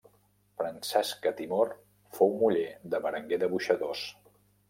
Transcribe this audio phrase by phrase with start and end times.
[0.61, 1.73] Francesca Timor
[2.19, 2.65] fou muller
[2.95, 4.09] de Berenguer de Boixadors.